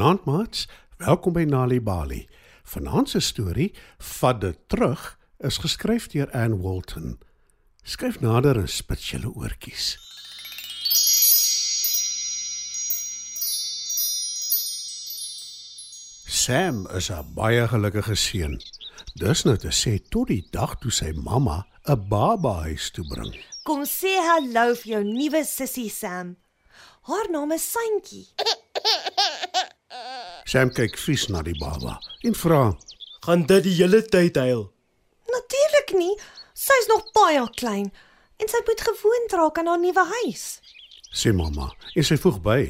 [0.00, 0.68] Goeienaand maats.
[0.96, 2.22] Welkom by Nali Bali.
[2.64, 7.18] Vanaand se storie, Vat dit terug, is geskryf deur Anne Walton.
[7.84, 9.98] Skryf nader en spit julle oortjies.
[16.24, 18.56] Sam is 'n baie gelukkige seun.
[19.14, 23.36] Dis nou te sê tot die dag toe sy mamma 'n baba huis toe bring.
[23.64, 26.36] Kom sê hallo vir jou nuwe sussie Sam.
[27.02, 28.28] Haar naam is Santjie.
[30.50, 32.72] Sam kyk vies na die baba en vra:
[33.22, 34.64] Gaan dit die hele tyd huil?
[35.30, 36.16] Natuurlik nie.
[36.58, 37.92] Sy's nog baie klein
[38.42, 40.58] en sy moet gewoond raak aan haar nuwe huis.
[41.14, 42.62] "Sê mamma," en sy voeg by.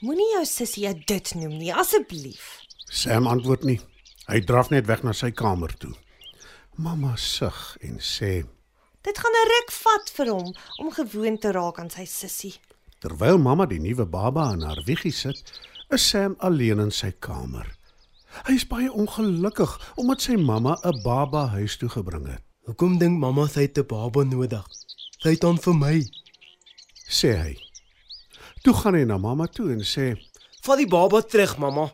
[0.00, 2.58] Moenie jou sussie dit noem nie, asseblief.
[2.90, 3.80] Sam antwoord nie.
[4.26, 5.94] Hy draf net weg na sy kamer toe.
[6.74, 8.42] Mamma sug en sê:
[9.02, 12.58] Dit gaan 'n ruk vat vir hom om gewoond te raak aan sy sussie.
[12.98, 15.38] Terwyl mamma die nuwe baba in haar wieggie sit,
[15.90, 17.66] is Sam alleen in sy kamer.
[18.46, 22.42] Hy is baie ongelukkig omdat sy mamma 'n baba huis toe gebring het.
[22.66, 24.66] Hoekom dink mamma sy het 'n baba nodig?
[25.22, 25.96] Sy het hom vir my.
[27.08, 27.56] Sê hy.
[28.62, 30.14] Toe gaan hy na mamma toe en sê:
[30.62, 31.92] Vat die baba terug, mamma.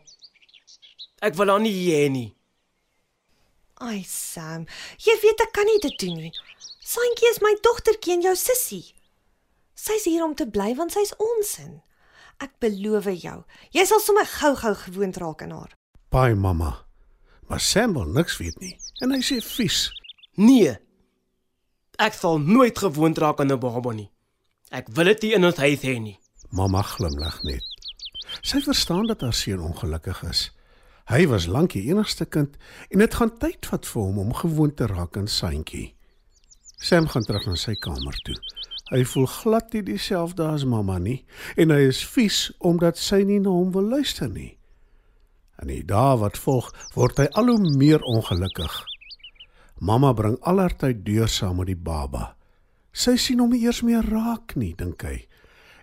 [1.22, 2.34] Ek wil haar nie hê nie.
[3.80, 4.66] Ai Sam,
[4.98, 6.32] jy weet ek kan nie dit doen nie.
[6.80, 8.94] Santjie is my dogtertjie en jou sussie.
[9.74, 11.82] Sy's hier om te bly want sy's ons in.
[12.38, 15.76] Ek beloof jou, jy sal sommer gou-gou gewoond raak aan haar.
[16.08, 16.84] "Pai mamma."
[17.48, 19.92] Maar Sam wil niks weet nie en hy sê vies.
[20.34, 20.76] Nee.
[22.00, 24.10] Ek sal nooit gewoond raak aan 'n baba nie.
[24.70, 26.18] Ek wil dit nie in ons huis hê nie.
[26.50, 27.62] Mamma glimlag net.
[28.42, 30.50] Sy verstaan dat haar seun ongelukkig is.
[31.04, 32.56] Hy was lank die enigste kind
[32.90, 35.94] en dit gaan tyd vat vir hom om gewoon te raak aan Santjie.
[36.80, 38.36] Sam gaan terug na sy kamer toe.
[38.92, 41.22] Hy voel glad nie dieselfde as mamma nie
[41.56, 44.58] en hy is vies omdat sy nie na hom wil luister nie.
[45.62, 48.74] In die dae wat volg, word hy al hoe meer ongelukkig.
[49.80, 52.34] Mamma bring alertyd deur saam met die baba.
[52.92, 55.16] Sy sien hom nie eers meer raak nie, dink hy.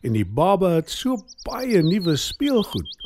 [0.06, 1.18] En die baba het so
[1.48, 2.98] baie nuwe speelgoed.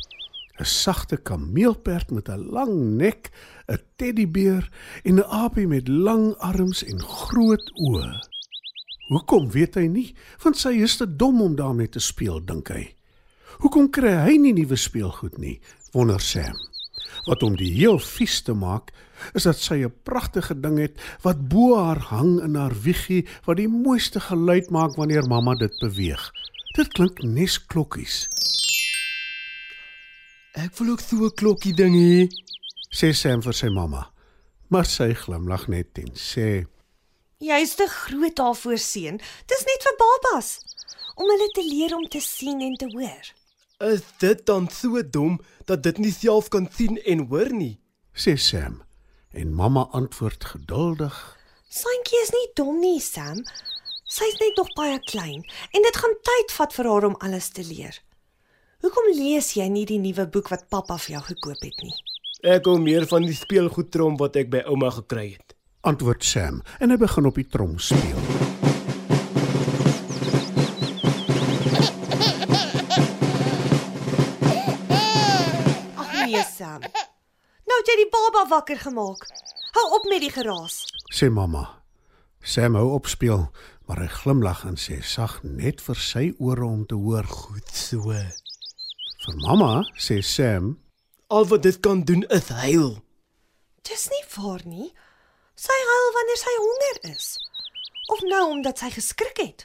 [0.56, 3.30] 'n Sagte kameelperd met 'n lang nek,
[3.68, 4.64] 'n teddybeer
[5.04, 8.35] en 'n aapie met lang arms en groot oë.
[9.06, 10.08] Hoekom weet hy nie?
[10.42, 12.88] Want sy is te dom om daarmee te speel, dink hy.
[13.62, 15.60] Hoekom kry hy nie nuwe speelgoed nie?
[15.94, 16.58] Wonder Sam.
[17.26, 18.90] Wat hom die heel vies te maak,
[19.38, 23.56] is dat sy 'n pragtige ding het wat bo haar hang in haar wieggie wat
[23.56, 26.30] die mooiste geluid maak wanneer mamma dit beweeg.
[26.76, 28.28] Dit klink nes klokkies.
[30.54, 32.28] Ek wil ook so 'n klokkie ding hê.
[32.90, 34.10] Sê Sam vir sy mamma.
[34.68, 36.66] Maar sy glimlag net en sê:
[37.36, 39.18] Jy's te groot daarvoor seun.
[39.46, 40.54] Dis net vir babas
[41.16, 43.32] om hulle te leer om te sien en te hoor.
[43.84, 45.36] Is dit dan so dom
[45.68, 47.76] dat dit nie self kan sien en hoor nie?
[48.16, 48.82] sê Sam.
[49.36, 51.16] En mamma antwoord geduldig:
[51.68, 53.44] Santjie is nie dom nie, Sam.
[54.08, 55.44] Sy's net nog baie klein
[55.76, 58.00] en dit gaan tyd vat vir haar om alles te leer.
[58.80, 61.92] Hoekom lees jy nie die nuwe boek wat pappa vir jou gekoop het nie?
[62.44, 65.55] Ek wil meer van die speelgoedtrom wat ek by ouma gekry het.
[65.86, 68.20] Antwoord Sam en hy begin op die trom speel.
[75.96, 76.80] Ag nee, Sam.
[77.66, 79.26] Nou het jy die baba wakker gemaak.
[79.76, 80.84] Hou op met die geraas.
[81.12, 81.64] sê mamma.
[82.42, 83.48] Sam hou op speel,
[83.86, 87.26] maar hy glimlag en sê sag net vir sy ore om te hoor.
[87.26, 88.12] Goed so.
[89.26, 90.76] Vir mamma sê Sam,
[91.28, 93.00] Al wat dit kan doen is huil.
[93.82, 94.92] Dis nie waar nie.
[95.56, 97.28] Sy huil wanneer sy honger is
[98.12, 99.64] of nou omdat sy geskrik het.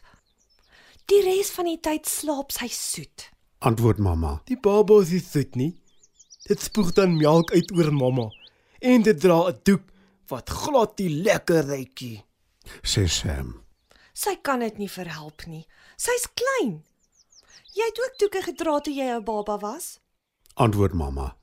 [1.12, 3.30] Die res van die tyd slaap sy soet.
[3.60, 4.42] antwoord mamma.
[4.50, 5.74] Die baba is nie soet nie.
[6.48, 8.30] Dit spoeg dan melk uit oor mamma
[8.82, 9.84] en dit dra 'n doek
[10.30, 12.24] wat glad nie lekker ruikie.
[12.84, 13.62] sê Sam.
[14.14, 15.68] Sy kan dit nie verhelp nie.
[15.98, 16.84] Sy's klein.
[17.76, 20.00] Jy het ook doeke gedra toe jy 'n baba was?
[20.56, 21.36] Antwoord mamma.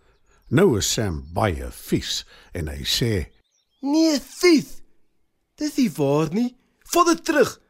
[0.50, 3.30] Nou is Sam baie vies en hy sê,
[3.82, 4.82] Nee, vies.
[5.58, 6.56] Dis nie waar nie.
[6.92, 7.60] Vat dit terug.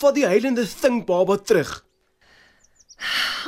[0.00, 1.84] Vat die heilende sting baba terug.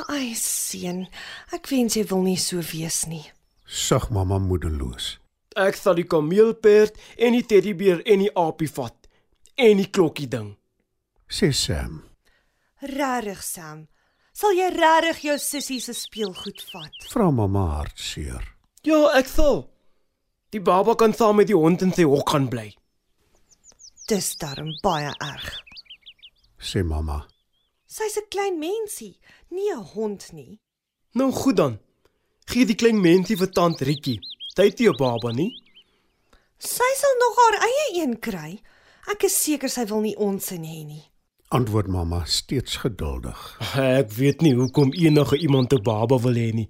[0.07, 1.05] Ai seun,
[1.51, 3.25] ek wens jy wil nie so wees nie.
[3.71, 5.17] sug mamma moedeloos.
[5.55, 9.07] Ek sal die kameelperd en die teddybeer en die aapie vat
[9.55, 10.57] en die klokkie ding.
[11.31, 12.01] Sê Sam.
[12.81, 13.87] Regtig, Sam.
[14.33, 16.95] Sal jy regtig jou sussie se speelgoed vat?
[17.11, 18.43] Vra mamma hartseer.
[18.83, 19.67] Ja, ek sal.
[20.51, 22.67] Die baba kan saam met die hond in sy hok gaan bly.
[24.11, 25.51] Dis darm baie erg.
[26.59, 27.21] Sê mamma.
[27.87, 29.19] Sy's 'n klein mensie,
[29.49, 30.59] nie 'n hond nie.
[31.13, 31.79] Nou goed dan.
[32.45, 34.19] Gee die klein mensie vir tant Rikkie.
[34.55, 35.51] Sy het nie 'n baba nie.
[36.59, 38.61] Sy sal nog haar eie een kry.
[39.11, 41.03] Ek is seker sy wil nie ons in hê nie.
[41.49, 43.57] Antwoord mamma steeds geduldig.
[43.75, 46.69] Ek weet nie hoekom enige iemand 'n baba wil hê nie.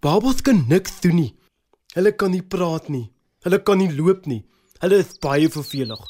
[0.00, 1.34] Babas kan niks doen nie.
[1.96, 3.06] Hulle kan nie praat nie.
[3.46, 4.42] Hulle kan nie loop nie.
[4.82, 6.02] Hulle is baie vervelig.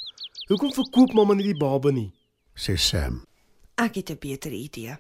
[0.49, 2.11] Hoekom verkoop mamma nie die baba nie?
[2.57, 3.23] sê Sam.
[3.79, 4.97] Ek het 'n beter idee.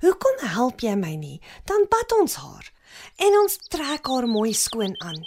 [0.00, 1.40] Hoekom help jy my nie?
[1.66, 2.72] Dan bad ons haar
[3.16, 5.24] en ons trek haar mooi skoon aan.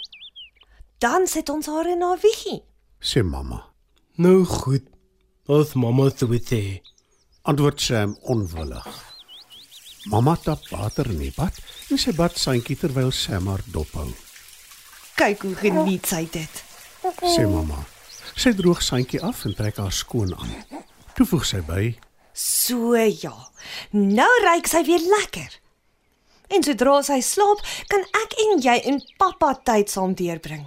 [0.98, 2.62] Dan sit ons haar in haar wieggie.
[3.00, 3.72] sê mamma.
[4.16, 4.84] Nou goed.
[5.48, 6.82] As mamma sou sê.
[7.44, 8.86] Antwoord Sam onwillig.
[10.06, 11.54] Mamma tap water in die bad
[11.90, 14.25] en sy bad Santjie terwyl Sam haar dophou.
[15.16, 16.64] Kyk hoe geniet sy dit.
[17.24, 17.78] Sê mamma.
[18.36, 20.50] Sy droog Santjie af en trek haar skoon aan.
[21.16, 21.94] Toe voeg sy by:
[22.36, 23.32] So ja.
[23.96, 25.54] Nou ryk sy weer lekker.
[26.52, 30.66] En sodra sy slaap, kan ek en jy en pappa tyd saam deurbring.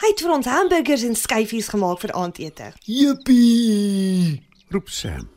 [0.00, 2.72] Hy het vir ons hamburgers en skyfies gemaak vir aandete.
[2.88, 4.40] Jippie!
[4.72, 5.28] roep Sam.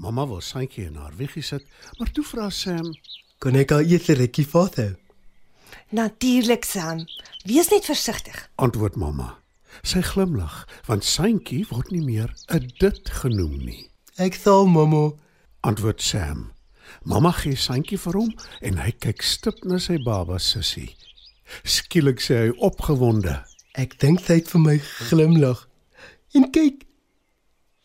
[0.00, 1.62] Mamma wil Santjie in haar wieggie sit,
[2.00, 2.94] maar toe vra Sam:
[3.38, 5.03] Kan ek al eers 'n rukkie vathou?
[5.88, 7.04] Natuurlik, Sam.
[7.44, 8.50] Wees net versigtig.
[8.54, 9.38] Antwoord mamma.
[9.82, 13.90] Sy glimlag, want Santjie word nie meer 'n dit genoem nie.
[14.16, 15.12] Ek sal mamma.
[15.60, 16.52] Antwoord Sam.
[17.02, 20.96] Mamma gee Santjie vir hom en hy kyk stip na sy baba sussie.
[21.64, 23.44] Skielik sê hy opgewonde:
[23.74, 25.68] Ek dink sy het vir my glimlag.
[26.34, 26.86] En kyk.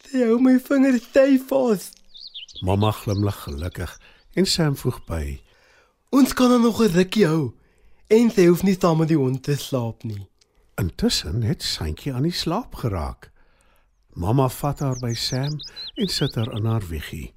[0.09, 1.91] Sy hou my vinger styf vas.
[2.61, 3.99] Mamma glimlag gelukkig
[4.35, 5.41] en Sam voeg by:
[6.15, 7.53] Ons kan haar nog 'n rukkie hou.
[8.09, 10.23] En sy hoef nie saam met die hond te slaap nie.
[10.81, 13.27] Intussen het Santjie aan die slaap geraak.
[14.17, 15.59] Mamma vat haar by Sam
[15.93, 17.35] en sit haar in haar wieggie.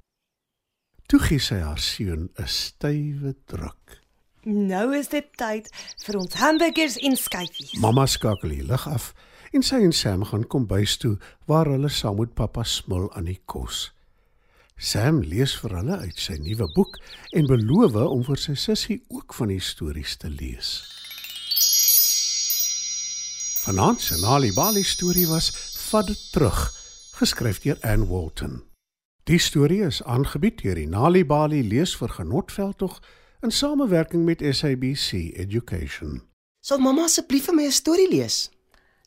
[1.05, 4.01] Toe gee sy haar seun 'n stywe druk.
[4.49, 5.69] Nou is dit tyd
[6.05, 7.77] vir ons hamburgers en skyfies.
[7.77, 9.13] Mamma skakel die lig af
[9.51, 13.41] en sy en Sam gaan kombuis toe waar hulle saam met pappa smil aan die
[13.45, 13.93] kos.
[14.83, 16.97] Sam lees vir hulle uit sy nuwe boek
[17.39, 20.71] en beloof om vir sy sussie ook van die stories te lees.
[23.63, 25.53] Vanaand se Nali Bali storie was
[25.87, 26.59] Vat dit terug,
[27.15, 28.59] geskryf deur Anne Walton.
[29.23, 32.99] Die storie is aangebied deur die Nali Bali lees vir Genotveldtog
[33.39, 36.25] in samewerking met SABC Education.
[36.59, 38.49] Sal mamma asseblief vir my 'n storie lees?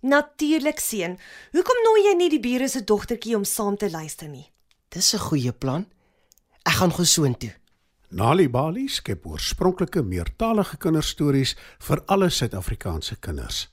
[0.00, 1.18] Natuurlik, seun.
[1.52, 4.55] Hoekom nooi jy nie die bure se dogtertjie om saam te luister nie?
[4.88, 5.86] Dis 'n goeie plan.
[6.62, 7.54] Ek gaan gou soontoe.
[8.08, 13.68] Nali Bali skep oorspronklike meertalige kinderstories vir alle Suid-Afrikaanse kinders.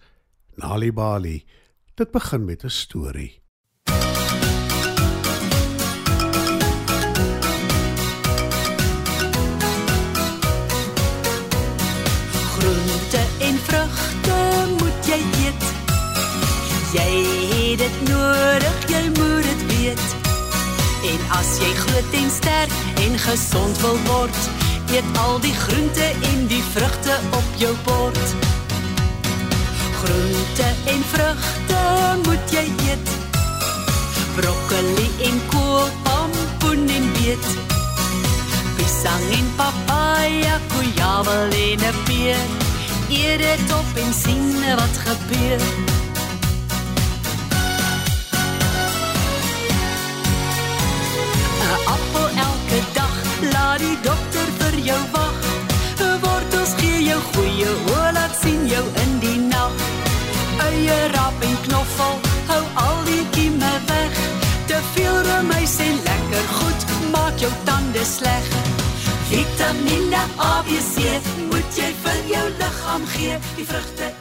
[0.56, 1.46] Nali Bali.
[1.96, 3.41] Dit begin met 'n storie.
[14.22, 15.64] Vrugte moet jy eet.
[16.94, 20.06] Jy het dit nodig, jy moet dit weet.
[21.12, 22.72] En as jy groot en sterk
[23.06, 24.40] en gesond wil word,
[24.92, 28.36] eet al die groente en die vrugte op jou bord.
[30.02, 31.82] Groente en vrugte
[32.26, 33.10] moet jy eet.
[34.36, 37.48] Broccoli en kool, pompoen en beet.
[38.78, 42.71] Pisang en papaya, guava en 'n peer.
[43.12, 45.60] Eet dit op en sien wat gebeur.
[51.60, 53.16] 'n Appel elke dag,
[53.54, 55.40] laat die dokter vir jou wag.
[56.00, 59.76] 'n Wortels gee jou goeie hoë, laat sien jou in die nag.
[60.68, 62.16] Eie rap en knoffel,
[62.48, 64.14] hou al die kieme weg.
[64.66, 68.46] Te veel remuis en lekker goed maak jou tande sleg.
[69.30, 70.96] Vitamiene A, B, C
[73.18, 73.38] gee.
[73.58, 74.21] Die vrugte